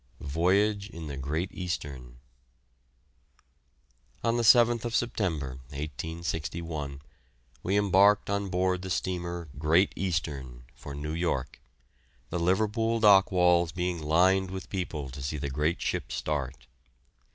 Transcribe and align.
VOYAGE 0.21 0.89
IN 0.89 1.05
THE 1.05 1.15
"GREAT 1.15 1.51
EASTERN." 1.53 2.17
On 4.23 4.35
the 4.35 4.41
7th 4.41 4.91
September, 4.93 5.57
1861, 5.69 7.03
we 7.61 7.77
embarked 7.77 8.27
on 8.27 8.49
board 8.49 8.81
the 8.81 8.89
steamer 8.89 9.47
"Great 9.59 9.93
Eastern," 9.95 10.63
for 10.73 10.95
New 10.95 11.13
York, 11.13 11.61
the 12.31 12.39
Liverpool 12.39 12.99
dock 12.99 13.31
walls 13.31 13.71
being 13.71 14.01
lined 14.01 14.49
with 14.49 14.71
people 14.71 15.11
to 15.11 15.21
see 15.21 15.37
the 15.37 15.51
great 15.51 15.79
ship 15.83 16.11
start. 16.11 16.65